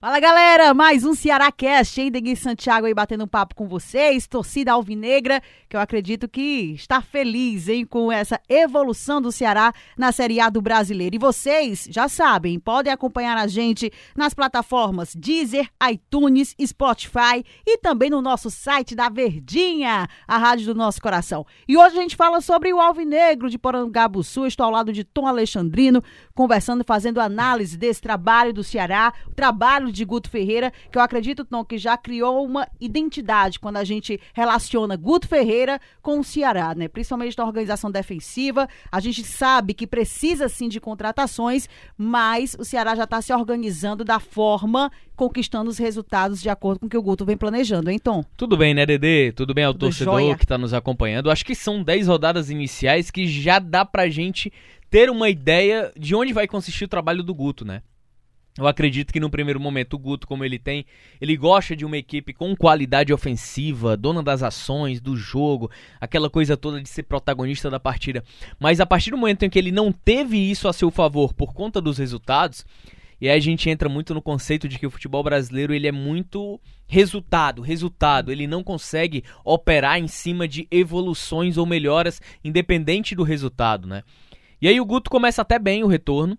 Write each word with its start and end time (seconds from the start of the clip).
Fala 0.00 0.20
galera, 0.20 0.72
mais 0.72 1.04
um 1.04 1.12
Ceará 1.12 1.50
Cast, 1.50 2.00
hein? 2.00 2.08
Degui 2.08 2.36
Santiago 2.36 2.86
aí 2.86 2.94
batendo 2.94 3.24
um 3.24 3.26
papo 3.26 3.56
com 3.56 3.66
vocês, 3.66 4.28
torcida 4.28 4.70
alvinegra, 4.70 5.42
que 5.68 5.74
eu 5.74 5.80
acredito 5.80 6.28
que 6.28 6.72
está 6.72 7.02
feliz, 7.02 7.68
hein, 7.68 7.84
com 7.84 8.12
essa 8.12 8.40
evolução 8.48 9.20
do 9.20 9.32
Ceará 9.32 9.72
na 9.96 10.12
Série 10.12 10.38
A 10.38 10.48
do 10.50 10.62
Brasileiro. 10.62 11.16
E 11.16 11.18
vocês 11.18 11.88
já 11.90 12.08
sabem, 12.08 12.60
podem 12.60 12.92
acompanhar 12.92 13.36
a 13.38 13.48
gente 13.48 13.90
nas 14.16 14.32
plataformas 14.32 15.16
Deezer, 15.16 15.68
iTunes, 15.90 16.54
Spotify 16.64 17.44
e 17.66 17.76
também 17.78 18.08
no 18.08 18.22
nosso 18.22 18.52
site 18.52 18.94
da 18.94 19.08
Verdinha, 19.08 20.06
a 20.28 20.38
rádio 20.38 20.66
do 20.66 20.76
nosso 20.76 21.02
coração. 21.02 21.44
E 21.66 21.76
hoje 21.76 21.98
a 21.98 22.02
gente 22.02 22.14
fala 22.14 22.40
sobre 22.40 22.72
o 22.72 22.80
alvinegro 22.80 23.50
de 23.50 23.58
Porangabuçu, 23.58 24.46
estou 24.46 24.66
ao 24.66 24.70
lado 24.70 24.92
de 24.92 25.02
Tom 25.02 25.26
Alexandrino, 25.26 26.00
conversando, 26.36 26.84
fazendo 26.84 27.20
análise 27.20 27.76
desse 27.76 28.00
trabalho 28.00 28.52
do 28.52 28.62
Ceará, 28.62 29.12
o 29.26 29.34
trabalho 29.34 29.87
trabalho 29.88 29.92
de 29.92 30.04
Guto 30.04 30.30
Ferreira, 30.30 30.72
que 30.90 30.98
eu 30.98 31.02
acredito, 31.02 31.44
Tom, 31.44 31.64
que 31.64 31.78
já 31.78 31.96
criou 31.96 32.44
uma 32.44 32.68
identidade 32.80 33.58
quando 33.58 33.76
a 33.78 33.84
gente 33.84 34.20
relaciona 34.32 34.96
Guto 34.96 35.26
Ferreira 35.26 35.80
com 36.02 36.20
o 36.20 36.24
Ceará, 36.24 36.74
né? 36.74 36.88
Principalmente 36.88 37.36
na 37.36 37.44
organização 37.44 37.90
defensiva. 37.90 38.68
A 38.90 39.00
gente 39.00 39.24
sabe 39.24 39.74
que 39.74 39.86
precisa 39.86 40.48
sim 40.48 40.68
de 40.68 40.80
contratações, 40.80 41.68
mas 41.96 42.54
o 42.58 42.64
Ceará 42.64 42.94
já 42.94 43.04
está 43.04 43.20
se 43.20 43.32
organizando 43.32 44.04
da 44.04 44.20
forma 44.20 44.90
conquistando 45.16 45.68
os 45.68 45.78
resultados 45.78 46.40
de 46.40 46.48
acordo 46.48 46.78
com 46.78 46.86
o 46.86 46.88
que 46.88 46.96
o 46.96 47.02
Guto 47.02 47.24
vem 47.24 47.36
planejando, 47.36 47.90
hein, 47.90 47.98
Tom? 47.98 48.24
Tudo 48.36 48.56
bem, 48.56 48.72
né, 48.72 48.86
Dedê? 48.86 49.32
Tudo 49.32 49.52
bem 49.52 49.64
ao 49.64 49.72
Tudo 49.72 49.80
torcedor 49.86 50.20
joia. 50.20 50.36
que 50.36 50.44
está 50.44 50.56
nos 50.56 50.72
acompanhando. 50.72 51.28
Acho 51.28 51.44
que 51.44 51.56
são 51.56 51.82
10 51.82 52.06
rodadas 52.06 52.50
iniciais 52.50 53.10
que 53.10 53.26
já 53.26 53.58
dá 53.58 53.84
pra 53.84 54.08
gente 54.08 54.52
ter 54.88 55.10
uma 55.10 55.28
ideia 55.28 55.92
de 55.98 56.14
onde 56.14 56.32
vai 56.32 56.46
consistir 56.46 56.84
o 56.84 56.88
trabalho 56.88 57.24
do 57.24 57.34
Guto, 57.34 57.64
né? 57.64 57.82
Eu 58.58 58.66
acredito 58.66 59.12
que 59.12 59.20
no 59.20 59.30
primeiro 59.30 59.60
momento 59.60 59.94
o 59.94 59.98
Guto, 59.98 60.26
como 60.26 60.44
ele 60.44 60.58
tem, 60.58 60.84
ele 61.20 61.36
gosta 61.36 61.76
de 61.76 61.84
uma 61.84 61.96
equipe 61.96 62.32
com 62.32 62.56
qualidade 62.56 63.12
ofensiva, 63.12 63.96
dona 63.96 64.20
das 64.20 64.42
ações, 64.42 65.00
do 65.00 65.16
jogo, 65.16 65.70
aquela 66.00 66.28
coisa 66.28 66.56
toda 66.56 66.82
de 66.82 66.88
ser 66.88 67.04
protagonista 67.04 67.70
da 67.70 67.78
partida. 67.78 68.24
Mas 68.58 68.80
a 68.80 68.86
partir 68.86 69.12
do 69.12 69.16
momento 69.16 69.44
em 69.44 69.50
que 69.50 69.60
ele 69.60 69.70
não 69.70 69.92
teve 69.92 70.36
isso 70.36 70.66
a 70.66 70.72
seu 70.72 70.90
favor 70.90 71.32
por 71.32 71.54
conta 71.54 71.80
dos 71.80 71.98
resultados, 71.98 72.66
e 73.20 73.28
aí 73.28 73.36
a 73.36 73.40
gente 73.40 73.70
entra 73.70 73.88
muito 73.88 74.12
no 74.12 74.20
conceito 74.20 74.68
de 74.68 74.76
que 74.76 74.86
o 74.86 74.90
futebol 74.90 75.22
brasileiro 75.22 75.72
ele 75.72 75.86
é 75.86 75.92
muito 75.92 76.60
resultado, 76.88 77.62
resultado. 77.62 78.32
Ele 78.32 78.46
não 78.46 78.64
consegue 78.64 79.22
operar 79.44 79.98
em 79.98 80.08
cima 80.08 80.48
de 80.48 80.66
evoluções 80.70 81.56
ou 81.56 81.66
melhoras 81.66 82.20
independente 82.44 83.14
do 83.14 83.22
resultado, 83.22 83.86
né? 83.86 84.02
E 84.60 84.66
aí 84.66 84.80
o 84.80 84.84
Guto 84.84 85.10
começa 85.10 85.42
até 85.42 85.58
bem 85.58 85.84
o 85.84 85.88
retorno. 85.88 86.36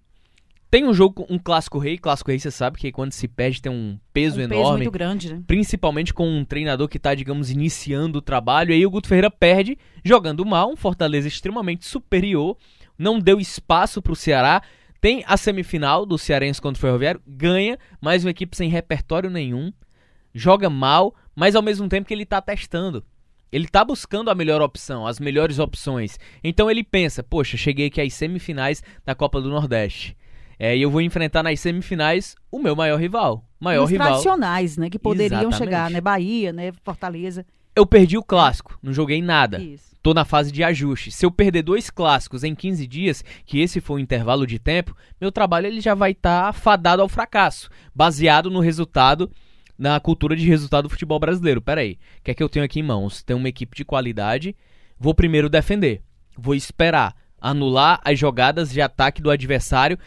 Tem 0.69 0.85
um 0.85 0.93
jogo, 0.93 1.25
um 1.29 1.39
clássico 1.39 1.79
rei. 1.79 1.97
Clássico 1.97 2.29
rei, 2.29 2.39
você 2.39 2.51
sabe 2.51 2.77
que 2.77 2.91
quando 2.91 3.11
se 3.11 3.27
perde 3.27 3.61
tem 3.61 3.71
um 3.71 3.99
peso 4.13 4.39
um 4.39 4.43
enorme. 4.43 4.63
Peso 4.63 4.77
muito 4.77 4.91
grande, 4.91 5.33
né? 5.33 5.43
Principalmente 5.47 6.13
com 6.13 6.29
um 6.29 6.45
treinador 6.45 6.87
que 6.87 6.97
está, 6.97 7.15
digamos, 7.15 7.49
iniciando 7.49 8.19
o 8.19 8.21
trabalho. 8.21 8.71
E 8.71 8.75
aí 8.75 8.85
o 8.85 8.91
Guto 8.91 9.07
Ferreira 9.07 9.31
perde, 9.31 9.77
jogando 10.03 10.45
mal, 10.45 10.71
um 10.71 10.75
Fortaleza 10.75 11.27
extremamente 11.27 11.87
superior. 11.87 12.55
Não 12.97 13.19
deu 13.19 13.39
espaço 13.39 14.01
para 14.01 14.13
o 14.13 14.15
Ceará. 14.15 14.61
Tem 15.01 15.23
a 15.25 15.37
semifinal 15.37 16.05
do 16.05 16.17
Cearense 16.17 16.61
contra 16.61 16.77
o 16.77 16.81
Ferroviário, 16.81 17.21
ganha, 17.25 17.79
mas 18.01 18.23
uma 18.23 18.31
equipe 18.31 18.55
sem 18.55 18.69
repertório 18.69 19.29
nenhum. 19.29 19.71
Joga 20.33 20.69
mal, 20.69 21.15
mas 21.33 21.55
ao 21.55 21.61
mesmo 21.61 21.87
tempo 21.87 22.07
que 22.07 22.13
ele 22.13 22.23
está 22.23 22.41
testando. 22.41 23.03
Ele 23.51 23.65
está 23.65 23.83
buscando 23.83 24.29
a 24.29 24.35
melhor 24.35 24.61
opção, 24.61 25.07
as 25.07 25.19
melhores 25.19 25.57
opções. 25.57 26.19
Então 26.43 26.69
ele 26.69 26.83
pensa: 26.83 27.23
poxa, 27.23 27.57
cheguei 27.57 27.87
aqui 27.87 27.99
às 27.99 28.13
semifinais 28.13 28.83
da 29.03 29.15
Copa 29.15 29.41
do 29.41 29.49
Nordeste. 29.49 30.15
É, 30.59 30.75
e 30.75 30.81
eu 30.81 30.91
vou 30.91 31.01
enfrentar 31.01 31.41
nas 31.41 31.57
semifinais 31.61 32.35
o 32.51 32.59
meu 32.59 32.75
maior 32.75 32.99
rival. 32.99 33.45
Maior 33.57 33.85
Os 33.85 33.89
rival. 33.89 34.07
tradicionais, 34.07 34.77
né? 34.77 34.89
Que 34.89 34.99
poderiam 34.99 35.39
Exatamente. 35.39 35.57
chegar, 35.57 35.89
né? 35.89 36.01
Bahia, 36.01 36.51
né? 36.51 36.73
Fortaleza. 36.83 37.45
Eu 37.73 37.85
perdi 37.85 38.17
o 38.17 38.23
clássico, 38.23 38.77
não 38.83 38.91
joguei 38.91 39.21
nada. 39.21 39.61
Isso. 39.61 39.95
Tô 40.03 40.13
na 40.13 40.25
fase 40.25 40.51
de 40.51 40.61
ajuste. 40.61 41.11
Se 41.11 41.25
eu 41.25 41.31
perder 41.31 41.63
dois 41.63 41.89
clássicos 41.89 42.43
em 42.43 42.53
15 42.53 42.85
dias, 42.87 43.23
que 43.45 43.61
esse 43.61 43.79
for 43.79 43.93
o 43.93 43.99
intervalo 43.99 44.45
de 44.45 44.59
tempo, 44.59 44.95
meu 45.19 45.31
trabalho 45.31 45.67
ele 45.67 45.79
já 45.79 45.95
vai 45.95 46.11
estar 46.11 46.47
tá 46.47 46.53
fadado 46.53 47.01
ao 47.01 47.07
fracasso, 47.07 47.69
baseado 47.95 48.51
no 48.51 48.59
resultado 48.59 49.31
na 49.77 49.97
cultura 49.97 50.35
de 50.35 50.45
resultado 50.45 50.83
do 50.83 50.89
futebol 50.89 51.19
brasileiro. 51.19 51.61
Pera 51.61 51.79
aí, 51.79 51.93
o 52.19 52.23
que 52.23 52.31
é 52.31 52.33
que 52.33 52.43
eu 52.43 52.49
tenho 52.49 52.65
aqui 52.65 52.81
em 52.81 52.83
mãos? 52.83 53.23
Tenho 53.23 53.39
uma 53.39 53.47
equipe 53.47 53.77
de 53.77 53.85
qualidade, 53.85 54.53
vou 54.99 55.13
primeiro 55.13 55.49
defender, 55.49 56.01
vou 56.37 56.53
esperar 56.53 57.15
anular 57.39 58.01
as 58.03 58.19
jogadas 58.19 58.71
de 58.71 58.81
ataque 58.81 59.21
do 59.21 59.31
adversário 59.31 59.97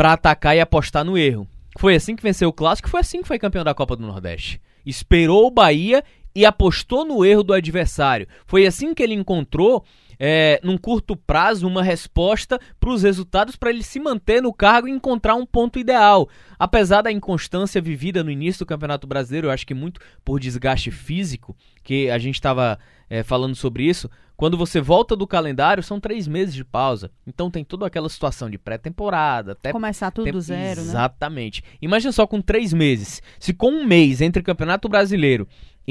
para 0.00 0.14
atacar 0.14 0.56
e 0.56 0.60
apostar 0.60 1.04
no 1.04 1.18
erro. 1.18 1.46
Foi 1.78 1.94
assim 1.94 2.16
que 2.16 2.22
venceu 2.22 2.48
o 2.48 2.52
clássico, 2.54 2.88
foi 2.88 3.00
assim 3.00 3.20
que 3.20 3.28
foi 3.28 3.38
campeão 3.38 3.62
da 3.62 3.74
Copa 3.74 3.94
do 3.94 4.06
Nordeste. 4.06 4.58
Esperou 4.86 5.46
o 5.46 5.50
Bahia 5.50 6.02
e 6.34 6.46
apostou 6.46 7.04
no 7.04 7.22
erro 7.22 7.42
do 7.42 7.52
adversário. 7.52 8.26
Foi 8.46 8.66
assim 8.66 8.94
que 8.94 9.02
ele 9.02 9.12
encontrou, 9.12 9.84
é, 10.18 10.58
num 10.64 10.78
curto 10.78 11.14
prazo, 11.14 11.68
uma 11.68 11.82
resposta 11.82 12.58
para 12.80 12.88
os 12.88 13.02
resultados 13.02 13.56
para 13.56 13.68
ele 13.68 13.82
se 13.82 14.00
manter 14.00 14.40
no 14.40 14.54
cargo 14.54 14.88
e 14.88 14.90
encontrar 14.90 15.34
um 15.34 15.44
ponto 15.44 15.78
ideal. 15.78 16.30
Apesar 16.58 17.02
da 17.02 17.12
inconstância 17.12 17.78
vivida 17.78 18.24
no 18.24 18.30
início 18.30 18.64
do 18.64 18.68
Campeonato 18.68 19.06
Brasileiro, 19.06 19.48
eu 19.48 19.50
acho 19.50 19.66
que 19.66 19.74
muito 19.74 20.00
por 20.24 20.40
desgaste 20.40 20.90
físico, 20.90 21.54
que 21.84 22.08
a 22.08 22.16
gente 22.16 22.36
estava 22.36 22.78
é, 23.10 23.24
falando 23.24 23.56
sobre 23.56 23.82
isso, 23.82 24.08
quando 24.36 24.56
você 24.56 24.80
volta 24.80 25.14
do 25.14 25.26
calendário, 25.26 25.82
são 25.82 26.00
três 26.00 26.26
meses 26.26 26.54
de 26.54 26.64
pausa. 26.64 27.10
Então 27.26 27.50
tem 27.50 27.62
toda 27.62 27.86
aquela 27.86 28.08
situação 28.08 28.48
de 28.48 28.56
pré-temporada. 28.56 29.52
até 29.52 29.72
Começar 29.72 30.10
tudo 30.10 30.32
do 30.32 30.40
zero, 30.40 30.80
Exatamente. 30.80 30.86
né? 30.86 30.90
Exatamente. 30.90 31.64
Imagina 31.82 32.12
só 32.12 32.26
com 32.26 32.40
três 32.40 32.72
meses. 32.72 33.20
Se 33.38 33.52
com 33.52 33.70
um 33.70 33.84
mês 33.84 34.22
entre 34.22 34.42
Campeonato 34.42 34.88
Brasileiro 34.88 35.46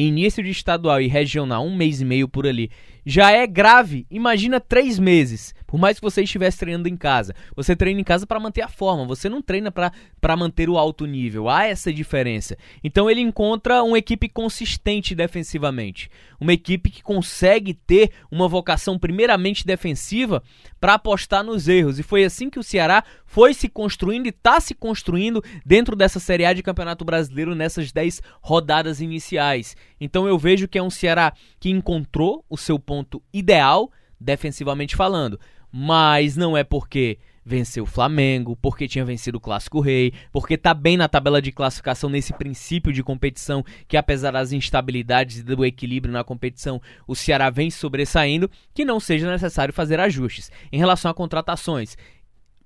início 0.08 0.44
de 0.44 0.50
estadual 0.50 1.02
e 1.02 1.08
regional, 1.08 1.66
um 1.66 1.76
mês 1.76 2.02
e 2.02 2.06
meio 2.06 2.28
por 2.28 2.48
ali, 2.48 2.72
já 3.06 3.32
é 3.32 3.46
grave. 3.48 4.06
Imagina 4.10 4.60
três 4.60 5.00
meses. 5.00 5.54
Por 5.66 5.80
mais 5.80 5.98
que 5.98 6.04
você 6.04 6.24
estivesse 6.24 6.58
treinando 6.60 6.88
em 6.88 6.98
casa. 6.98 7.34
Você 7.56 7.76
treina 7.76 8.00
em 8.00 8.04
casa 8.04 8.26
para 8.26 8.40
manter 8.40 8.62
a 8.62 8.68
forma, 8.68 9.06
você 9.06 9.30
não 9.30 9.42
treina 9.42 9.72
para 9.72 10.38
manter 10.38 10.70
o 10.70 10.78
alto 10.78 11.06
nível. 11.06 11.50
Há 11.50 11.66
essa 11.66 11.92
diferença. 11.92 12.58
Então 12.84 13.10
ele 13.10 13.22
encontra 13.22 13.84
uma 13.84 13.98
equipe 13.98 14.30
consistente 14.30 15.16
defensivamente. 15.16 16.10
Uma 16.40 16.54
equipe 16.54 16.90
que 16.90 17.04
consegue 17.10 17.74
ter 17.74 18.12
uma 18.30 18.48
vocação 18.48 19.00
primeiramente 19.00 19.66
defensiva 19.66 20.44
para 20.80 20.94
apostar 20.94 21.44
nos 21.44 21.68
erros. 21.68 21.98
E 21.98 22.04
foi 22.04 22.24
assim 22.24 22.52
que 22.52 22.60
o 22.60 22.64
Ceará 22.64 23.04
foi 23.26 23.52
se 23.56 23.68
construindo 23.68 24.28
e 24.28 24.30
está 24.30 24.60
se 24.60 24.76
construindo 24.76 25.44
dentro 25.66 25.96
dessa 25.96 26.20
Série 26.20 26.46
A 26.46 26.54
de 26.54 26.62
Campeonato 26.62 27.04
Brasileiro 27.04 27.56
nessas 27.56 27.92
10 27.92 28.22
rodadas 28.44 29.02
iniciais. 29.02 29.76
Então 30.00 30.28
eu 30.28 30.38
vejo 30.38 30.68
que 30.68 30.78
é 30.78 30.84
um 30.84 30.92
Ceará 30.92 31.34
que 31.60 31.72
encontrou 31.72 32.46
o 32.48 32.56
seu 32.56 32.78
ponto 32.78 33.24
ideal, 33.34 33.92
defensivamente 34.22 34.96
falando. 34.96 35.40
Mas 35.72 36.38
não 36.38 36.56
é 36.56 36.64
porque 36.64 37.18
venceu 37.46 37.84
o 37.84 37.88
Flamengo, 37.88 38.56
porque 38.56 38.88
tinha 38.88 39.06
vencido 39.06 39.38
o 39.38 39.42
Clássico 39.42 39.80
Rei, 39.80 40.14
porque 40.32 40.58
tá 40.58 40.74
bem 40.74 40.98
na 40.98 41.08
tabela 41.08 41.42
de 41.42 41.52
classificação 41.52 42.10
nesse 42.10 42.34
princípio 42.34 42.94
de 42.94 43.04
competição 43.04 43.64
que 43.88 43.98
apesar 43.98 44.32
das 44.32 44.52
instabilidades 44.52 45.40
e 45.40 45.44
do 45.44 45.66
equilíbrio 45.66 46.14
na 46.14 46.24
competição, 46.24 46.82
o 47.08 47.16
Ceará 47.16 47.50
vem 47.50 47.72
sobressaindo, 47.72 48.50
que 48.74 48.86
não 48.86 49.00
seja 49.00 49.30
necessário 49.30 49.74
fazer 49.74 50.00
ajustes. 50.00 50.52
Em 50.72 50.78
relação 50.78 51.10
a 51.10 51.14
contratações, 51.14 51.98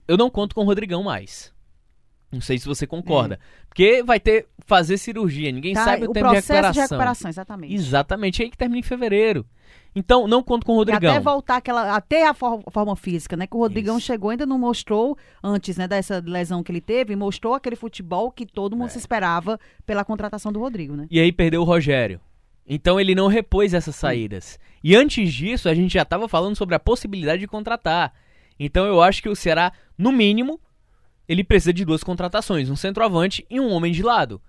eu 0.07 0.17
não 0.17 0.29
conto 0.29 0.55
com 0.55 0.61
o 0.61 0.65
Rodrigão 0.65 1.03
mais. 1.03 1.53
Não 2.33 2.41
sei 2.41 2.57
se 2.57 2.65
você 2.65 2.87
concorda. 2.87 3.35
É. 3.35 3.65
Porque 3.67 4.03
vai 4.03 4.19
ter 4.19 4.47
fazer 4.65 4.97
cirurgia, 4.97 5.51
ninguém 5.51 5.73
tá, 5.73 5.83
sabe 5.83 6.07
o, 6.07 6.11
o 6.11 6.13
tempo 6.13 6.29
de 6.29 6.35
recuperação. 6.35 6.71
de 6.71 6.79
recuperação, 6.79 7.29
exatamente. 7.29 7.73
Exatamente, 7.73 8.41
é 8.41 8.45
aí 8.45 8.51
que 8.51 8.57
termina 8.57 8.79
em 8.79 8.83
fevereiro. 8.83 9.45
Então, 9.95 10.27
não 10.27 10.41
conto 10.41 10.65
com 10.65 10.73
o 10.73 10.75
Rodrigão. 10.75 11.13
E 11.13 11.15
até 11.15 11.19
voltar 11.19 11.57
aquela, 11.57 11.95
até 11.95 12.27
a 12.27 12.33
for, 12.33 12.63
forma 12.71 12.95
física, 12.95 13.37
né? 13.37 13.45
Que 13.45 13.55
o 13.55 13.59
Rodrigão 13.59 13.97
Isso. 13.97 14.07
chegou 14.07 14.31
ainda 14.31 14.45
não 14.45 14.57
mostrou, 14.57 15.15
antes 15.43 15.77
né, 15.77 15.87
dessa 15.87 16.21
lesão 16.25 16.63
que 16.63 16.71
ele 16.71 16.81
teve, 16.81 17.15
mostrou 17.15 17.53
aquele 17.53 17.75
futebol 17.75 18.31
que 18.31 18.45
todo 18.45 18.75
mundo 18.75 18.87
é. 18.87 18.91
se 18.91 18.97
esperava 18.97 19.59
pela 19.85 20.03
contratação 20.03 20.51
do 20.51 20.59
Rodrigo, 20.59 20.95
né? 20.95 21.07
E 21.11 21.19
aí 21.19 21.31
perdeu 21.31 21.61
o 21.61 21.65
Rogério. 21.65 22.19
Então 22.65 22.99
ele 22.99 23.13
não 23.13 23.27
repôs 23.27 23.73
essas 23.73 23.95
saídas. 23.95 24.57
E 24.83 24.95
antes 24.95 25.31
disso, 25.31 25.69
a 25.69 25.75
gente 25.75 25.93
já 25.93 26.01
estava 26.01 26.27
falando 26.27 26.55
sobre 26.55 26.73
a 26.73 26.79
possibilidade 26.79 27.41
de 27.41 27.47
contratar. 27.47 28.13
Então 28.59 28.85
eu 28.85 29.01
acho 29.01 29.21
que 29.21 29.29
o 29.29 29.35
Ceará, 29.35 29.71
no 29.97 30.11
mínimo, 30.11 30.59
ele 31.27 31.43
precisa 31.43 31.73
de 31.73 31.85
duas 31.85 32.03
contratações, 32.03 32.69
um 32.69 32.75
centroavante 32.75 33.45
e 33.49 33.59
um 33.59 33.69
homem 33.69 33.91
de 33.91 34.01
lado 34.01 34.41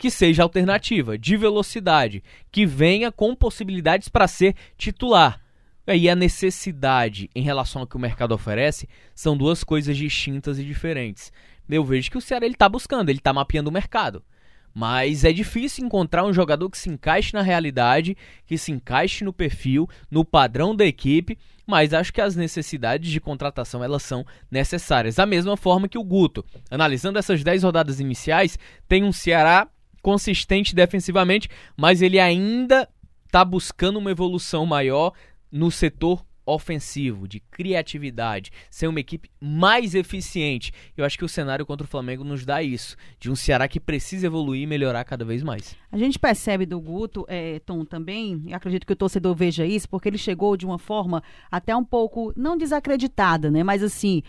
que 0.00 0.10
seja 0.10 0.42
alternativa, 0.42 1.18
de 1.18 1.36
velocidade, 1.36 2.24
que 2.50 2.64
venha 2.64 3.12
com 3.12 3.36
possibilidades 3.36 4.08
para 4.08 4.26
ser 4.26 4.54
titular. 4.78 5.38
E 5.86 6.08
a 6.08 6.16
necessidade 6.16 7.28
em 7.34 7.42
relação 7.42 7.82
ao 7.82 7.86
que 7.86 7.96
o 7.96 8.00
mercado 8.00 8.32
oferece 8.32 8.88
são 9.14 9.36
duas 9.36 9.62
coisas 9.62 9.94
distintas 9.94 10.58
e 10.58 10.64
diferentes. 10.64 11.30
Eu 11.68 11.84
vejo 11.84 12.10
que 12.10 12.16
o 12.16 12.20
Ceará 12.20 12.46
está 12.46 12.66
buscando, 12.66 13.10
ele 13.10 13.18
está 13.18 13.30
mapeando 13.30 13.68
o 13.68 13.72
mercado. 13.72 14.24
Mas 14.72 15.22
é 15.22 15.32
difícil 15.34 15.84
encontrar 15.84 16.24
um 16.24 16.32
jogador 16.32 16.70
que 16.70 16.78
se 16.78 16.88
encaixe 16.88 17.34
na 17.34 17.42
realidade, 17.42 18.16
que 18.46 18.56
se 18.56 18.72
encaixe 18.72 19.22
no 19.22 19.34
perfil, 19.34 19.86
no 20.10 20.24
padrão 20.24 20.74
da 20.74 20.86
equipe, 20.86 21.36
mas 21.66 21.92
acho 21.92 22.10
que 22.10 22.22
as 22.22 22.36
necessidades 22.36 23.10
de 23.10 23.20
contratação 23.20 23.84
elas 23.84 24.02
são 24.02 24.24
necessárias. 24.50 25.16
Da 25.16 25.26
mesma 25.26 25.58
forma 25.58 25.88
que 25.88 25.98
o 25.98 26.04
Guto, 26.04 26.42
analisando 26.70 27.18
essas 27.18 27.44
10 27.44 27.64
rodadas 27.64 28.00
iniciais, 28.00 28.58
tem 28.88 29.04
um 29.04 29.12
Ceará 29.12 29.68
consistente 30.02 30.74
defensivamente, 30.74 31.48
mas 31.76 32.02
ele 32.02 32.18
ainda 32.18 32.88
está 33.26 33.44
buscando 33.44 33.98
uma 33.98 34.10
evolução 34.10 34.66
maior 34.66 35.12
no 35.50 35.70
setor 35.70 36.24
ofensivo, 36.44 37.28
de 37.28 37.40
criatividade, 37.40 38.50
ser 38.70 38.88
uma 38.88 39.00
equipe 39.00 39.30
mais 39.40 39.94
eficiente. 39.94 40.72
Eu 40.96 41.04
acho 41.04 41.16
que 41.16 41.24
o 41.24 41.28
cenário 41.28 41.64
contra 41.64 41.84
o 41.84 41.88
Flamengo 41.88 42.24
nos 42.24 42.44
dá 42.44 42.62
isso, 42.62 42.96
de 43.18 43.30
um 43.30 43.36
Ceará 43.36 43.68
que 43.68 43.78
precisa 43.78 44.26
evoluir 44.26 44.62
e 44.62 44.66
melhorar 44.66 45.04
cada 45.04 45.24
vez 45.24 45.42
mais. 45.42 45.76
A 45.92 45.98
gente 45.98 46.18
percebe 46.18 46.66
do 46.66 46.80
Guto, 46.80 47.24
é, 47.28 47.60
Tom, 47.60 47.84
também, 47.84 48.46
acredito 48.52 48.86
que 48.86 48.92
o 48.92 48.96
torcedor 48.96 49.34
veja 49.34 49.64
isso, 49.64 49.88
porque 49.88 50.08
ele 50.08 50.18
chegou 50.18 50.56
de 50.56 50.66
uma 50.66 50.78
forma 50.78 51.22
até 51.50 51.74
um 51.76 51.84
pouco, 51.84 52.32
não 52.36 52.56
desacreditada, 52.56 53.50
né? 53.50 53.62
Mas 53.62 53.82
assim, 53.82 54.22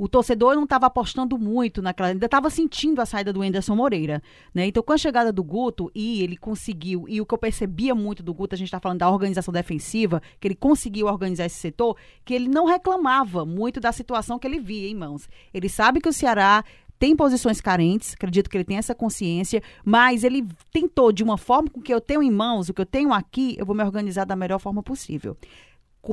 o 0.00 0.08
torcedor 0.08 0.54
não 0.54 0.64
estava 0.64 0.86
apostando 0.86 1.38
muito 1.38 1.82
naquela. 1.82 2.08
Ainda 2.08 2.24
estava 2.24 2.48
sentindo 2.48 3.02
a 3.02 3.06
saída 3.06 3.34
do 3.34 3.42
Anderson 3.42 3.76
Moreira. 3.76 4.22
Né? 4.54 4.64
Então, 4.64 4.82
com 4.82 4.94
a 4.94 4.96
chegada 4.96 5.30
do 5.30 5.44
Guto, 5.44 5.90
e 5.94 6.22
ele 6.22 6.38
conseguiu, 6.38 7.04
e 7.06 7.20
o 7.20 7.26
que 7.26 7.34
eu 7.34 7.38
percebia 7.38 7.94
muito 7.94 8.22
do 8.22 8.32
Guto, 8.32 8.54
a 8.54 8.58
gente 8.58 8.68
está 8.68 8.80
falando 8.80 9.00
da 9.00 9.10
organização 9.10 9.52
defensiva, 9.52 10.22
que 10.40 10.48
ele 10.48 10.54
conseguiu 10.54 11.06
organizar 11.06 11.44
esse 11.44 11.56
setor, 11.56 11.98
que 12.24 12.32
ele 12.32 12.48
não 12.48 12.64
reclamava 12.64 13.44
muito 13.44 13.78
da 13.78 13.92
situação 13.92 14.38
que 14.38 14.46
ele 14.46 14.58
via 14.58 14.88
em 14.88 14.94
mãos. 14.94 15.28
Ele 15.52 15.68
sabe 15.68 16.00
que 16.00 16.08
o 16.08 16.14
Ceará 16.14 16.64
tem 16.98 17.14
posições 17.14 17.60
carentes, 17.60 18.14
acredito 18.14 18.48
que 18.48 18.56
ele 18.56 18.64
tem 18.64 18.78
essa 18.78 18.94
consciência, 18.94 19.62
mas 19.84 20.24
ele 20.24 20.46
tentou, 20.72 21.12
de 21.12 21.22
uma 21.22 21.36
forma 21.36 21.68
com 21.68 21.80
que 21.82 21.92
eu 21.92 22.00
tenho 22.00 22.22
em 22.22 22.30
mãos, 22.30 22.70
o 22.70 22.74
que 22.74 22.80
eu 22.80 22.86
tenho 22.86 23.12
aqui, 23.12 23.54
eu 23.58 23.66
vou 23.66 23.76
me 23.76 23.82
organizar 23.84 24.24
da 24.24 24.36
melhor 24.36 24.58
forma 24.58 24.82
possível. 24.82 25.36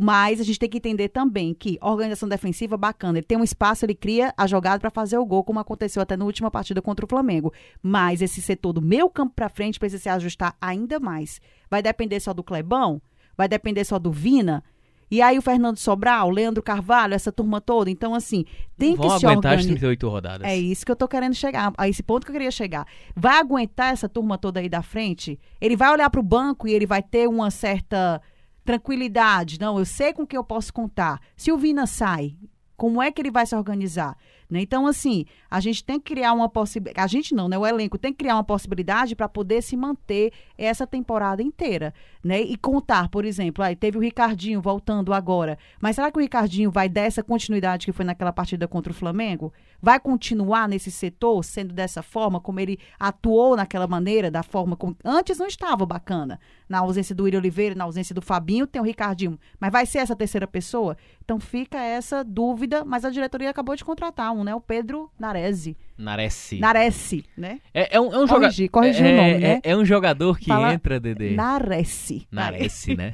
Mas 0.02 0.42
a 0.42 0.44
gente 0.44 0.60
tem 0.60 0.70
que 0.70 0.78
entender 0.78 1.10
também 1.10 1.54
que 1.54 1.78
organização 1.82 2.28
defensiva 2.28 2.76
bacana, 2.76 3.20
ele 3.20 3.26
tem 3.26 3.38
um 3.38 3.44
espaço, 3.44 3.86
ele 3.86 3.96
cria 3.96 4.34
a 4.36 4.46
jogada 4.46 4.80
para 4.80 4.90
fazer 4.90 5.18
o 5.18 5.26
gol, 5.26 5.44
como 5.44 5.60
aconteceu 5.60 6.02
até 6.02 6.18
na 6.18 6.26
última 6.26 6.52
partida 6.52 6.82
contra 6.82 7.06
o 7.06 7.10
Flamengo. 7.10 7.54
Mas 7.82 8.22
esse 8.22 8.42
setor 8.42 8.74
do 8.74 8.82
meu 8.82 9.10
campo 9.10 9.34
para 9.36 9.50
frente 9.50 9.80
precisa 9.80 10.04
se 10.04 10.10
ajustar 10.10 10.56
ainda 10.60 11.00
mais. 11.00 11.40
Vai 11.70 11.82
depender 11.82 12.20
só 12.20 12.34
do 12.34 12.44
Clebão? 12.44 13.02
Vai 13.38 13.48
depender 13.48 13.84
só 13.86 13.98
do 13.98 14.12
Vina? 14.12 14.64
E 15.10 15.22
aí 15.22 15.38
o 15.38 15.42
Fernando 15.42 15.78
Sobral, 15.78 16.28
o 16.28 16.32
Leandro 16.32 16.62
Carvalho, 16.62 17.14
essa 17.14 17.32
turma 17.32 17.62
toda. 17.62 17.90
Então, 17.90 18.14
assim, 18.14 18.44
tem 18.78 18.94
Vão 18.94 19.08
que 19.08 19.20
se 19.20 19.26
aguentar 19.26 19.54
organizar. 19.54 19.60
as 19.60 19.80
38 19.80 20.10
rodadas. 20.10 20.48
É 20.48 20.58
isso 20.58 20.86
que 20.86 20.92
eu 20.92 20.96
tô 20.98 21.08
querendo 21.08 21.34
chegar, 21.34 21.74
a 21.78 21.88
esse 21.88 22.04
ponto 22.04 22.26
que 22.26 22.32
eu 22.32 22.34
queria 22.34 22.52
chegar. 22.52 22.86
Vai 23.16 23.40
aguentar 23.40 23.94
essa 23.94 24.10
turma 24.10 24.38
toda 24.38 24.60
aí 24.60 24.68
da 24.68 24.82
frente? 24.82 25.40
Ele 25.62 25.78
vai 25.78 25.92
olhar 25.92 26.10
para 26.10 26.20
o 26.20 26.24
banco 26.24 26.68
e 26.68 26.74
ele 26.74 26.86
vai 26.86 27.02
ter 27.02 27.28
uma 27.28 27.50
certa 27.50 28.22
tranquilidade. 28.68 29.58
Não, 29.62 29.80
eu 29.80 29.86
sei 29.86 30.12
com 30.12 30.28
quem 30.28 30.36
eu 30.36 30.44
posso 30.44 30.74
contar. 30.74 31.22
Se 31.38 31.54
o 31.54 31.58
Vina 31.58 31.88
sai, 31.88 32.36
como 32.76 33.02
é 33.02 33.10
que 33.10 33.22
ele 33.22 33.32
vai 33.32 33.46
se 33.46 33.56
organizar? 33.56 34.18
Né? 34.50 34.62
Então, 34.62 34.88
assim, 34.88 35.26
a 35.50 35.60
gente 35.60 35.84
tem 35.84 36.00
que 36.00 36.14
criar 36.14 36.34
uma 36.34 36.48
possibilidade. 36.48 37.04
A 37.04 37.08
gente 37.08 37.36
não, 37.36 37.50
né? 37.50 37.58
O 37.58 37.66
elenco 37.66 37.98
tem 37.98 38.12
que 38.12 38.20
criar 38.20 38.36
uma 38.36 38.44
possibilidade 38.44 39.16
para 39.16 39.28
poder 39.28 39.62
se 39.62 39.76
manter 39.76 40.32
essa 40.58 40.88
temporada 40.88 41.44
inteira. 41.44 41.94
Né? 42.24 42.42
E 42.42 42.56
contar, 42.58 43.10
por 43.10 43.26
exemplo, 43.26 43.64
aí 43.64 43.76
teve 43.76 43.98
o 43.98 44.02
Ricardinho 44.02 44.62
voltando 44.62 45.14
agora. 45.14 45.58
Mas 45.82 45.96
será 45.96 46.12
que 46.12 46.18
o 46.18 46.22
Ricardinho 46.22 46.72
vai 46.72 46.88
dar 46.88 47.02
essa 47.02 47.22
continuidade 47.22 47.86
que 47.86 47.92
foi 47.92 48.06
naquela 48.06 48.32
partida 48.32 48.68
contra 48.68 48.92
o 48.92 48.96
Flamengo? 48.96 49.52
Vai 49.82 50.00
continuar 50.00 50.68
nesse 50.68 50.92
setor, 50.92 51.44
sendo 51.44 51.74
dessa 51.74 52.02
forma, 52.02 52.40
como 52.40 52.60
ele 52.60 52.80
atuou 53.00 53.56
naquela 53.56 53.88
maneira, 53.88 54.32
da 54.32 54.44
forma 54.44 54.76
como. 54.76 54.96
Antes 55.04 55.38
não 55.38 55.48
estava 55.48 55.86
bacana. 55.86 56.40
Na 56.68 56.80
ausência 56.80 57.14
do 57.14 57.24
William 57.24 57.40
Oliveira, 57.40 57.76
na 57.76 57.84
ausência 57.84 58.16
do 58.16 58.22
Fabinho, 58.22 58.66
tem 58.66 58.82
o 58.82 58.86
Ricardinho. 58.86 59.40
Mas 59.60 59.72
vai 59.72 59.86
ser 59.86 60.00
essa 60.00 60.16
terceira 60.16 60.48
pessoa? 60.48 60.98
Então 61.28 61.42
fica 61.42 61.78
essa 61.78 62.24
dúvida, 62.24 62.86
mas 62.86 63.04
a 63.04 63.10
diretoria 63.10 63.50
acabou 63.50 63.76
de 63.76 63.84
contratar 63.84 64.32
um, 64.32 64.46
né? 64.46 64.56
O 64.56 64.62
Pedro 64.62 65.12
Narese. 65.20 65.76
Narece. 65.98 66.58
Narece, 66.58 67.26
né? 67.36 67.60
É, 67.74 67.98
é 67.98 68.00
um, 68.00 68.14
é 68.14 68.18
um 68.20 68.26
jogador. 68.26 68.44
Corrigi, 68.44 68.70
corrigi 68.70 69.04
é, 69.04 69.14
o 69.14 69.18
nome, 69.18 69.30
é- 69.32 69.40
né? 69.40 69.62
é 69.62 69.76
um 69.76 69.84
jogador 69.84 70.40
que 70.40 70.46
Fala 70.46 70.74
entra, 70.74 71.02
Dedê. 71.02 71.32
Narece. 71.32 72.26
Narece, 72.32 72.96
né? 72.96 73.12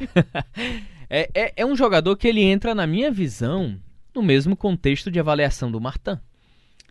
é, 1.10 1.28
é, 1.34 1.54
é 1.56 1.66
um 1.66 1.76
jogador 1.76 2.16
que 2.16 2.28
ele 2.28 2.44
entra, 2.44 2.76
na 2.76 2.86
minha 2.86 3.10
visão, 3.10 3.80
no 4.14 4.22
mesmo 4.22 4.56
contexto 4.56 5.10
de 5.10 5.20
avaliação 5.20 5.72
do 5.72 5.82
Martin. 5.82 6.20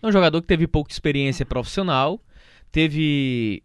É 0.03 0.07
um 0.09 0.11
jogador 0.11 0.43
que 0.43 0.49
teve 0.49 0.67
pouca 0.67 0.91
experiência 0.91 1.47
profissional, 1.47 2.21
teve 2.73 3.63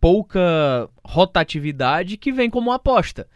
pouca 0.00 0.88
rotatividade, 1.04 2.16
que 2.16 2.30
vem 2.30 2.48
como 2.48 2.70
aposta. 2.70 3.26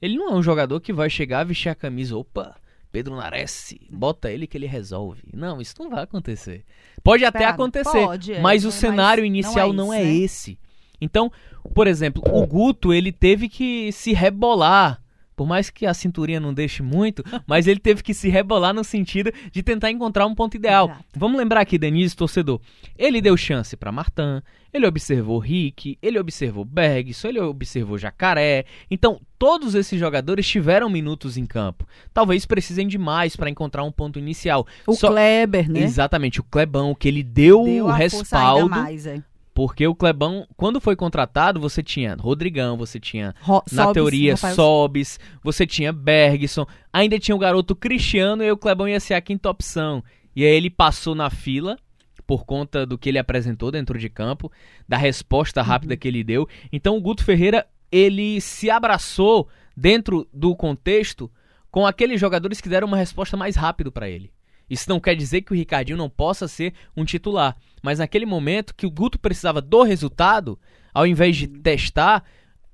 Ele 0.00 0.14
não 0.14 0.28
é 0.30 0.34
um 0.34 0.42
jogador 0.44 0.78
que 0.80 0.92
vai 0.92 1.10
chegar, 1.10 1.42
vestir 1.42 1.70
a 1.70 1.74
camisa, 1.74 2.16
opa, 2.16 2.54
Pedro 2.96 3.14
Nares, 3.14 3.74
bota 3.90 4.30
ele 4.30 4.46
que 4.46 4.56
ele 4.56 4.64
resolve. 4.66 5.22
Não, 5.30 5.60
isso 5.60 5.74
não 5.78 5.90
vai 5.90 6.04
acontecer. 6.04 6.64
Pode 7.04 7.26
até 7.26 7.44
acontecer, 7.44 7.90
Pode, 7.90 8.32
é, 8.32 8.40
mas 8.40 8.64
o 8.64 8.68
mas 8.68 8.74
cenário 8.74 9.20
não 9.20 9.24
é 9.24 9.26
inicial 9.26 9.68
isso, 9.68 9.76
não 9.76 9.92
é, 9.92 10.02
né? 10.02 10.14
esse. 10.14 10.58
Então, 10.98 11.30
por 11.74 11.86
exemplo, 11.86 12.22
o 12.32 12.46
Guto, 12.46 12.94
ele 12.94 13.12
teve 13.12 13.50
que 13.50 13.92
se 13.92 14.14
rebolar. 14.14 14.98
Por 15.36 15.46
mais 15.46 15.68
que 15.68 15.84
a 15.84 15.92
cinturinha 15.92 16.40
não 16.40 16.54
deixe 16.54 16.82
muito, 16.82 17.22
mas 17.46 17.66
ele 17.66 17.78
teve 17.78 18.02
que 18.02 18.14
se 18.14 18.28
rebolar 18.28 18.72
no 18.72 18.82
sentido 18.82 19.30
de 19.52 19.62
tentar 19.62 19.90
encontrar 19.90 20.26
um 20.26 20.34
ponto 20.34 20.56
ideal. 20.56 20.86
Exato. 20.86 21.04
Vamos 21.14 21.36
lembrar 21.38 21.60
aqui, 21.60 21.76
Denise, 21.76 22.16
torcedor. 22.16 22.58
Ele 22.98 23.20
deu 23.20 23.36
chance 23.36 23.76
para 23.76 23.92
Martin, 23.92 24.40
ele 24.72 24.86
observou 24.86 25.38
Rick, 25.38 25.98
ele 26.02 26.18
observou 26.18 26.64
Bergson, 26.64 27.28
ele 27.28 27.40
observou 27.40 27.98
Jacaré. 27.98 28.64
Então, 28.90 29.20
todos 29.38 29.74
esses 29.74 29.98
jogadores 30.00 30.46
tiveram 30.46 30.88
minutos 30.88 31.36
em 31.36 31.44
campo. 31.44 31.86
Talvez 32.14 32.46
precisem 32.46 32.88
de 32.88 32.96
mais 32.98 33.36
para 33.36 33.50
encontrar 33.50 33.84
um 33.84 33.92
ponto 33.92 34.18
inicial. 34.18 34.66
O 34.86 34.94
Só- 34.94 35.08
Kleber, 35.08 35.70
né? 35.70 35.80
Exatamente, 35.80 36.40
o 36.40 36.44
Clebão, 36.44 36.94
que 36.94 37.08
ele 37.08 37.22
deu, 37.22 37.64
Deu 37.64 37.86
o 37.86 37.90
respaldo. 37.90 38.70
mais, 38.70 39.06
é. 39.06 39.22
Porque 39.56 39.86
o 39.86 39.94
Clebão, 39.94 40.46
quando 40.54 40.78
foi 40.82 40.94
contratado, 40.94 41.58
você 41.58 41.82
tinha 41.82 42.14
Rodrigão, 42.14 42.76
você 42.76 43.00
tinha, 43.00 43.34
Ro- 43.40 43.62
na 43.72 43.84
Sobis, 43.84 43.94
teoria, 43.94 44.32
Rafael- 44.34 44.54
Sobis, 44.54 45.18
você 45.42 45.66
tinha 45.66 45.94
Bergson, 45.94 46.66
ainda 46.92 47.18
tinha 47.18 47.34
o 47.34 47.38
garoto 47.38 47.74
Cristiano 47.74 48.44
e 48.44 48.50
o 48.52 48.56
Clebão 48.58 48.86
ia 48.86 49.00
ser 49.00 49.14
a 49.14 49.20
quinta 49.22 49.48
opção. 49.48 50.04
E 50.36 50.44
aí 50.44 50.50
ele 50.54 50.68
passou 50.68 51.14
na 51.14 51.30
fila, 51.30 51.78
por 52.26 52.44
conta 52.44 52.84
do 52.84 52.98
que 52.98 53.08
ele 53.08 53.18
apresentou 53.18 53.70
dentro 53.70 53.98
de 53.98 54.10
campo, 54.10 54.52
da 54.86 54.98
resposta 54.98 55.62
rápida 55.62 55.94
Uhum. 55.94 55.98
que 55.98 56.06
ele 56.08 56.22
deu. 56.22 56.46
Então 56.70 56.94
o 56.94 57.00
Guto 57.00 57.24
Ferreira, 57.24 57.66
ele 57.90 58.38
se 58.42 58.68
abraçou 58.68 59.48
dentro 59.74 60.28
do 60.34 60.54
contexto 60.54 61.30
com 61.70 61.86
aqueles 61.86 62.20
jogadores 62.20 62.60
que 62.60 62.68
deram 62.68 62.88
uma 62.88 62.96
resposta 62.98 63.38
mais 63.38 63.56
rápido 63.56 63.90
para 63.90 64.06
ele. 64.06 64.30
Isso 64.68 64.88
não 64.88 64.98
quer 64.98 65.14
dizer 65.14 65.42
que 65.42 65.52
o 65.52 65.56
Ricardinho 65.56 65.96
não 65.96 66.10
possa 66.10 66.48
ser 66.48 66.74
um 66.96 67.04
titular, 67.04 67.56
mas 67.82 67.98
naquele 67.98 68.26
momento 68.26 68.74
que 68.74 68.86
o 68.86 68.90
Guto 68.90 69.18
precisava 69.18 69.60
do 69.60 69.82
resultado, 69.82 70.58
ao 70.92 71.06
invés 71.06 71.36
de 71.36 71.46
testar, 71.46 72.24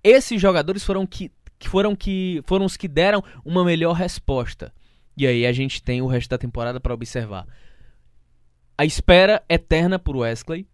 esses 0.02 0.40
jogadores 0.40 0.82
foram 0.84 1.06
que, 1.06 1.30
que 1.58 1.68
foram 1.68 1.94
que 1.94 2.42
foram 2.46 2.64
os 2.64 2.76
que 2.76 2.88
deram 2.88 3.22
uma 3.44 3.64
melhor 3.64 3.92
resposta. 3.92 4.72
E 5.16 5.26
aí 5.26 5.46
a 5.46 5.52
gente 5.52 5.82
tem 5.82 6.00
o 6.00 6.06
resto 6.06 6.30
da 6.30 6.38
temporada 6.38 6.80
para 6.80 6.94
observar. 6.94 7.46
A 8.76 8.84
espera 8.84 9.42
eterna 9.48 9.98
por 9.98 10.16
Wesley, 10.16 10.66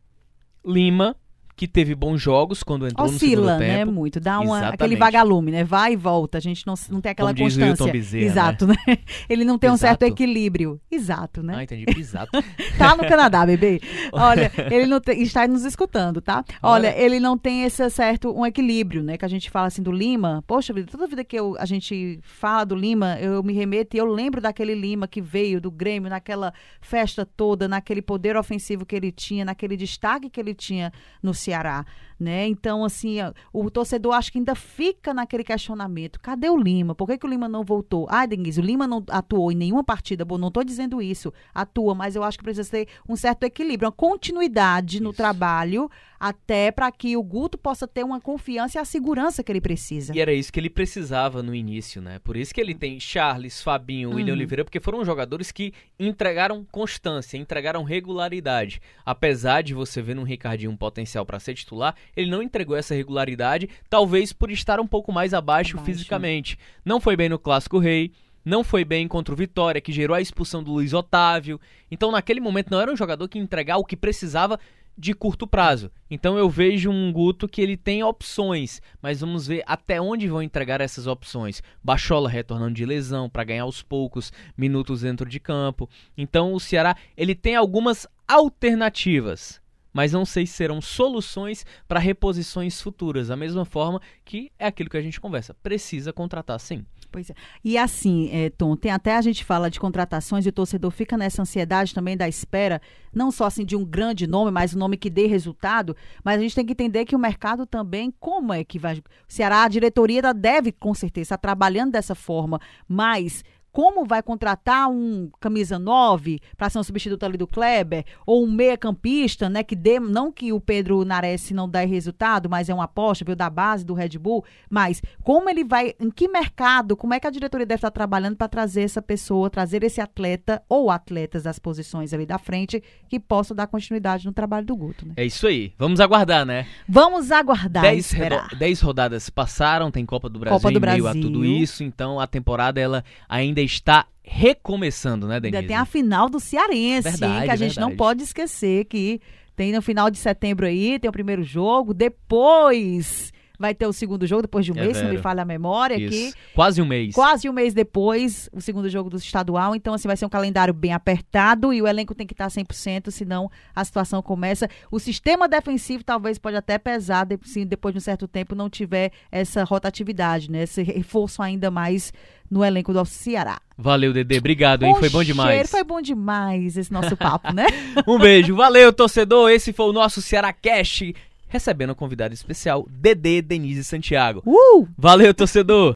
Lima, 0.65 1.17
que 1.59 1.67
teve 1.67 1.93
bons 1.93 2.23
jogos 2.23 2.63
quando 2.63 2.87
entrou 2.87 3.09
no 3.09 3.13
Oscila, 3.13 3.55
segundo 3.55 3.59
né? 3.59 3.79
tempo. 3.79 3.91
Muito. 3.91 4.21
Dá 4.21 4.39
uma, 4.39 4.59
Exatamente. 4.59 4.75
aquele 4.75 4.97
vagalume, 4.97 5.51
né? 5.51 5.65
Vai 5.65 5.95
e 5.95 5.97
volta. 5.97 6.39
A 6.39 6.41
gente 6.41 6.65
não, 6.65 6.75
não 6.89 7.01
tem 7.01 7.11
aquela 7.11 7.35
Como 7.35 7.49
diz 7.49 7.57
o 7.57 7.59
constância. 7.59 7.83
Hilton 7.83 7.93
Bezerra, 7.93 8.25
Exato, 8.25 8.67
né? 8.69 8.77
Ele 9.29 9.45
não 9.45 9.59
tem 9.59 9.69
um 9.69 9.77
certo 9.77 10.05
Exato. 10.05 10.15
equilíbrio. 10.23 10.81
Exato, 10.89 11.43
né? 11.43 11.55
Ah, 11.57 11.63
entendi. 11.65 11.85
Exato. 11.99 12.31
Tá 12.79 12.97
no 12.97 13.05
Canadá, 13.09 13.45
bebê. 13.45 13.81
Olha, 14.13 14.53
ele 14.71 14.87
não 14.87 15.01
tem, 15.01 15.21
está 15.21 15.49
nos 15.49 15.65
escutando, 15.65 16.21
tá? 16.21 16.45
Olha, 16.63 16.91
Olha. 16.91 17.01
ele 17.01 17.19
não 17.19 17.37
tem 17.37 17.65
esse 17.65 17.89
certo 17.91 18.31
um 18.31 18.47
equilíbrio, 18.47 19.03
né? 19.03 19.17
Que 19.17 19.25
a 19.25 19.29
gente 19.29 19.51
fala 19.51 19.67
assim 19.67 19.83
do 19.83 19.91
Lima. 19.91 20.45
Poxa 20.47 20.73
vida, 20.73 20.87
toda 20.89 21.09
vida 21.09 21.25
que 21.25 21.37
eu, 21.37 21.57
a 21.59 21.65
gente 21.65 22.21
fala 22.23 22.65
do 22.65 22.77
Lima, 22.77 23.19
eu 23.19 23.43
me 23.43 23.53
remeto 23.53 23.97
e 23.97 23.99
eu 23.99 24.07
lembro 24.07 24.41
daquele 24.41 24.77
Lima 24.77 25.09
que 25.09 25.21
veio 25.21 25.61
do 25.61 25.73
Grêmio 25.73 26.09
naquela 26.09 26.55
festa 26.81 27.27
toda, 27.27 27.67
naquele 27.67 28.01
poder 28.01 28.37
ofensivo 28.37 28.87
que 28.87 28.95
ele 28.95 29.11
tinha, 29.11 29.45
naquele 29.45 29.77
destaque 29.77 30.31
que 30.31 30.39
ele 30.39 30.55
tinha 30.55 30.93
no 31.21 31.35
Ceará, 31.49 31.87
né? 32.21 32.47
Então, 32.47 32.85
assim, 32.85 33.17
o 33.53 33.71
torcedor 33.71 34.13
acho 34.15 34.31
que 34.31 34.37
ainda 34.39 34.55
fica 34.55 35.15
naquele 35.15 35.43
questionamento. 35.43 36.21
Cadê 36.21 36.51
o 36.51 36.59
Lima? 36.59 36.95
Por 36.95 37.07
que, 37.07 37.17
que 37.17 37.25
o 37.25 37.29
Lima 37.29 37.49
não 37.49 37.65
voltou? 37.65 38.07
Ah, 38.11 38.27
Denise, 38.27 38.61
o 38.61 38.63
Lima 38.65 38.87
não 38.87 39.03
atuou 39.09 39.51
em 39.51 39.55
nenhuma 39.55 39.83
partida. 39.83 40.27
Bom, 40.27 40.37
não 40.37 40.49
estou 40.49 40.63
dizendo 40.63 41.01
isso. 41.01 41.33
Atua, 41.55 41.95
mas 41.95 42.15
eu 42.17 42.23
acho 42.23 42.37
que 42.37 42.45
precisa 42.45 42.71
ter 42.71 42.89
um 43.09 43.17
certo 43.17 43.45
equilíbrio, 43.45 43.87
uma 43.87 43.93
continuidade 43.93 45.01
no 45.01 45.11
Isso. 45.11 45.17
trabalho, 45.17 45.91
até 46.21 46.71
para 46.71 46.91
que 46.93 47.17
o 47.17 47.23
Guto 47.23 47.57
possa 47.57 47.87
ter 47.87 48.05
uma 48.05 48.21
confiança 48.21 48.77
e 48.77 48.81
a 48.81 48.85
segurança 48.85 49.43
que 49.43 49.51
ele 49.53 49.61
precisa. 49.61 50.15
E 50.15 50.21
era 50.21 50.33
isso 50.33 50.53
que 50.53 50.59
ele 50.61 50.69
precisava 50.69 51.43
no 51.43 51.55
início, 51.55 52.03
né? 52.03 52.19
Por 52.19 52.37
isso 52.37 52.53
que 52.53 52.61
ele 52.61 52.75
tem 52.75 52.99
Charles, 53.01 53.63
Fabinho, 53.63 54.11
William 54.11 54.33
Uhum. 54.35 54.39
Oliveira, 54.39 54.65
porque 54.65 54.81
foram 54.81 55.05
jogadores 55.05 55.51
que 55.53 55.73
entregaram 55.99 56.67
constância, 56.71 57.39
entregaram 57.39 57.85
regularidade. 57.85 58.83
Apesar 59.07 59.63
de 59.63 59.73
você 59.73 60.03
ver 60.03 60.15
no 60.17 60.25
Ricardinho 60.25 60.73
um 60.73 60.77
potencial 60.77 61.25
para 61.25 61.38
para 61.39 61.45
ser 61.45 61.55
titular, 61.55 61.95
ele 62.17 62.31
não 62.31 62.43
entregou 62.43 62.77
essa 62.77 62.95
regularidade, 62.95 63.69
talvez 63.89 64.33
por 64.33 64.51
estar 64.51 64.81
um 64.81 64.87
pouco 64.87 65.13
mais 65.13 65.33
abaixo, 65.33 65.77
abaixo. 65.77 65.87
fisicamente. 65.87 66.59
Não 66.85 67.01
foi 67.01 67.17
bem 67.17 67.29
no 67.29 67.39
Clássico 67.39 67.79
Rei, 67.79 68.13
não 68.45 68.65
foi 68.65 68.85
bem 68.85 69.07
contra 69.07 69.33
o 69.33 69.37
Vitória, 69.37 69.81
que 69.81 69.93
gerou 69.93 70.17
a 70.17 70.21
expulsão 70.21 70.63
do 70.63 70.73
Luiz 70.73 70.93
Otávio. 70.93 71.61
Então, 71.91 72.11
naquele 72.11 72.41
momento, 72.41 72.71
não 72.71 72.81
era 72.81 72.93
um 72.93 72.97
jogador 72.97 73.29
que 73.29 73.39
entregar 73.39 73.77
o 73.77 73.85
que 73.85 73.97
precisava 73.97 74.59
de 74.97 75.15
curto 75.15 75.47
prazo. 75.47 75.93
Então 76.11 76.37
eu 76.37 76.51
vejo 76.51 76.91
um 76.91 77.13
Guto 77.13 77.47
que 77.47 77.63
ele 77.63 77.77
tem 77.77 78.03
opções, 78.03 78.83
mas 79.01 79.21
vamos 79.21 79.47
ver 79.47 79.63
até 79.65 80.01
onde 80.01 80.27
vão 80.27 80.43
entregar 80.43 80.81
essas 80.81 81.07
opções. 81.07 81.63
Bachola 81.81 82.29
retornando 82.29 82.75
de 82.75 82.85
lesão 82.85 83.31
para 83.31 83.45
ganhar 83.45 83.63
aos 83.63 83.81
poucos 83.81 84.33
minutos 84.57 85.03
dentro 85.03 85.29
de 85.29 85.39
campo. 85.39 85.89
Então 86.17 86.53
o 86.53 86.59
Ceará 86.59 86.97
ele 87.17 87.37
tem 87.37 87.55
algumas 87.55 88.09
alternativas 88.27 89.61
mas 89.93 90.13
não 90.13 90.25
sei 90.25 90.47
se 90.47 90.55
serão 90.55 90.81
soluções 90.81 91.65
para 91.87 91.99
reposições 91.99 92.81
futuras. 92.81 93.29
Da 93.29 93.37
mesma 93.37 93.65
forma 93.65 94.01
que 94.25 94.51
é 94.59 94.67
aquilo 94.67 94.91
que 94.91 94.97
a 94.97 95.03
gente 95.03 95.21
conversa, 95.21 95.55
precisa 95.55 96.13
contratar 96.13 96.59
sim. 96.61 96.85
Pois 97.11 97.31
é. 97.31 97.35
E 97.65 97.79
assim, 97.79 98.29
é, 98.33 98.51
Tom, 98.51 98.77
tem 98.77 98.93
até 98.93 99.17
a 99.17 99.23
gente 99.23 99.43
fala 99.43 99.71
de 99.71 99.81
contratações 99.81 100.45
e 100.45 100.51
o 100.51 100.53
torcedor 100.53 100.91
fica 100.91 101.17
nessa 101.17 101.41
ansiedade 101.41 101.95
também 101.95 102.17
da 102.17 102.29
espera, 102.29 102.83
não 103.15 103.31
só 103.31 103.47
assim 103.47 103.65
de 103.65 103.75
um 103.75 103.85
grande 103.85 104.27
nome, 104.27 104.51
mas 104.51 104.75
um 104.75 104.79
nome 104.79 104.99
que 104.99 105.09
dê 105.09 105.27
resultado, 105.27 105.97
mas 106.23 106.39
a 106.39 106.43
gente 106.43 106.55
tem 106.55 106.67
que 106.67 106.73
entender 106.73 107.07
que 107.07 107.17
o 107.17 107.19
mercado 107.19 107.65
também, 107.65 108.13
como 108.21 108.53
é 108.53 108.63
que 108.63 108.79
vai. 108.79 109.03
Ceará, 109.27 109.65
a 109.65 109.69
diretoria 109.69 110.35
deve, 110.35 110.71
com 110.71 110.93
certeza, 110.93 111.29
estar 111.29 111.39
trabalhando 111.39 111.93
dessa 111.93 112.15
forma, 112.15 112.61
mas 112.87 113.43
como 113.79 114.05
vai 114.05 114.21
contratar 114.25 114.91
um 114.91 115.31
camisa 115.39 115.79
9 115.79 116.41
para 116.57 116.69
ser 116.69 116.81
um 116.81 116.83
substituto 116.83 117.23
ali 117.23 117.39
do 117.39 117.47
Kleber, 117.47 118.05
ou 118.27 118.45
um 118.45 118.51
meia-campista, 118.51 119.49
né? 119.49 119.63
Que 119.63 119.77
dê, 119.77 120.01
não 120.01 120.33
que 120.33 120.53
o 120.53 120.61
Pedro 120.61 121.05
Nares 121.05 121.53
não 121.53 121.69
dê 121.69 121.85
resultado, 121.85 122.51
mas 122.51 122.69
é 122.69 122.75
uma 122.75 122.87
aposta, 122.87 123.25
viu, 123.25 123.37
da 123.37 123.49
base 123.49 123.87
do 123.87 123.95
Red 123.95 124.19
Bull. 124.19 124.45
Mas 124.69 125.01
como 125.23 125.49
ele 125.49 125.63
vai, 125.63 125.95
em 126.01 126.11
que 126.11 126.27
mercado, 126.27 126.97
como 126.97 127.15
é 127.15 127.21
que 127.21 127.29
a 127.29 127.31
diretoria 127.31 127.65
deve 127.65 127.79
estar 127.79 127.93
trabalhando 127.93 128.35
para 128.35 128.49
trazer 128.49 128.83
essa 128.83 129.01
pessoa, 129.01 129.49
trazer 129.49 129.85
esse 129.85 130.01
atleta 130.01 130.61
ou 130.69 130.91
atletas 130.91 131.45
das 131.45 131.61
posições 131.61 132.13
ali 132.13 132.27
da 132.27 132.37
frente 132.37 132.83
que 133.09 133.21
possam 133.21 133.57
dar 133.57 133.69
continuidade 133.69 134.27
no 134.27 134.33
trabalho 134.33 134.67
do 134.67 134.75
Guto, 134.75 135.07
né? 135.07 135.15
É 135.17 135.25
isso 135.25 135.47
aí. 135.47 135.73
Vamos 135.79 136.01
aguardar, 136.01 136.45
né? 136.45 136.67
Vamos 136.89 137.31
aguardar. 137.31 137.85
Dez, 137.85 138.13
dez 138.59 138.81
rodadas 138.81 139.31
passaram, 139.31 139.89
tem 139.89 140.05
Copa 140.05 140.29
do 140.29 140.41
Brasil 140.41 140.59
Copa 140.59 140.73
do 140.73 140.79
em 140.79 140.81
meio 140.81 141.03
Brasil. 141.05 141.07
a 141.07 141.13
tudo 141.13 141.45
isso, 141.45 141.85
então 141.85 142.19
a 142.19 142.27
temporada 142.27 142.81
ela 142.81 143.05
ainda 143.29 143.68
está 143.73 144.07
recomeçando, 144.23 145.27
né, 145.27 145.41
Denise? 145.41 145.57
Ainda 145.57 145.69
tem 145.69 145.77
a 145.77 145.85
final 145.85 146.29
do 146.29 146.41
Cearense, 146.41 147.09
verdade, 147.09 147.33
hein, 147.33 147.45
que 147.45 147.51
a 147.51 147.57
gente 147.57 147.75
verdade. 147.75 147.81
não 147.81 147.97
pode 147.97 148.23
esquecer 148.23 148.85
que 148.85 149.21
tem 149.57 149.73
no 149.73 149.83
final 149.83 150.11
de 150.11 150.19
setembro 150.19 150.67
aí, 150.67 150.99
tem 150.99 151.09
o 151.09 151.13
primeiro 151.13 151.43
jogo, 151.43 151.95
depois 151.95 153.33
vai 153.59 153.75
ter 153.75 153.87
o 153.87 153.93
segundo 153.93 154.27
jogo 154.27 154.43
depois 154.43 154.65
de 154.65 154.73
um 154.73 154.77
é 154.77 154.83
mês, 154.83 154.97
se 154.97 155.03
não 155.03 155.11
me 155.11 155.19
falha 155.19 155.43
a 155.43 155.45
memória 155.45 155.97
aqui. 155.97 156.33
Quase 156.55 156.81
um 156.81 156.87
mês. 156.87 157.15
Quase 157.15 157.49
um 157.49 157.53
mês 157.53 157.75
depois, 157.75 158.49
o 158.53 158.61
segundo 158.61 158.89
jogo 158.89 159.11
do 159.11 159.17
estadual. 159.17 159.75
Então, 159.75 159.93
assim, 159.93 160.07
vai 160.07 160.17
ser 160.17 160.27
um 160.27 160.31
calendário 160.31 160.73
bem 160.73 160.93
apertado 160.93 161.73
e 161.73 161.83
o 161.83 161.87
elenco 161.87 162.15
tem 162.15 162.27
que 162.27 162.35
estar 162.35 162.49
100%, 162.49 163.11
senão 163.11 163.51
a 163.75 163.85
situação 163.85 164.23
começa. 164.23 164.69
O 164.91 164.99
sistema 164.99 165.49
defensivo 165.49 166.05
talvez 166.05 166.39
pode 166.39 166.57
até 166.57 166.79
pesar 166.79 167.27
se 167.43 167.65
depois 167.65 167.93
de 167.93 167.99
um 167.99 168.03
certo 168.03 168.29
tempo 168.29 168.55
não 168.55 168.71
tiver 168.71 169.11
essa 169.31 169.65
rotatividade, 169.65 170.51
né? 170.51 170.63
Esse 170.63 170.83
reforço 170.83 171.43
ainda 171.43 171.71
mais 171.71 172.13
no 172.51 172.65
elenco 172.65 172.93
do 172.93 173.05
Ceará. 173.05 173.61
Valeu, 173.77 174.13
Dedê. 174.13 174.39
Obrigado, 174.39 174.85
hein? 174.85 174.95
foi 174.99 175.09
bom 175.09 175.23
demais. 175.23 175.53
Cheiro, 175.53 175.69
foi 175.69 175.85
bom 175.85 176.01
demais 176.01 176.77
esse 176.77 176.93
nosso 176.93 177.17
papo, 177.17 177.53
né? 177.53 177.67
um 178.09 178.19
beijo. 178.19 178.57
Valeu, 178.57 178.93
torcedor. 178.93 179.51
Esse 179.51 179.73
foi 179.73 179.87
o 179.87 179.93
nosso 179.93 180.21
Ceará 180.21 180.53
Cash 180.53 181.13
recebendo 181.49 181.91
um 181.91 181.95
convidado 181.95 182.35
especial, 182.35 182.87
Dedê 182.89 183.43
Denise 183.43 183.85
Santiago. 183.85 184.43
Uh! 184.47 184.87
Valeu, 184.97 185.33
torcedor! 185.33 185.95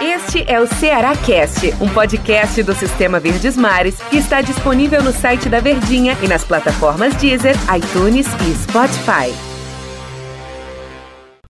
Este 0.00 0.44
é 0.50 0.60
o 0.60 0.66
Ceará 0.66 1.16
Cast, 1.16 1.74
um 1.80 1.88
podcast 1.88 2.62
do 2.62 2.74
Sistema 2.74 3.20
Verdes 3.20 3.56
Mares 3.56 3.98
que 4.10 4.16
está 4.16 4.40
disponível 4.40 5.02
no 5.02 5.12
site 5.12 5.48
da 5.48 5.60
Verdinha 5.60 6.16
e 6.22 6.28
nas 6.28 6.44
plataformas 6.44 7.14
Deezer, 7.16 7.54
iTunes 7.76 8.26
e 8.26 8.54
Spotify. 8.62 9.49